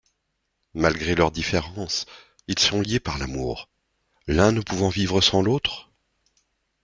Malgré 0.73 1.13
leurs 1.13 1.29
différences, 1.29 2.07
ils 2.47 2.57
sont 2.57 2.81
liés 2.81 2.99
par 2.99 3.19
l'amour, 3.19 3.69
l'un 4.25 4.51
ne 4.51 4.59
pouvant 4.61 4.89
vivre 4.89 5.21
sans 5.21 5.43
l'autre. 5.43 5.91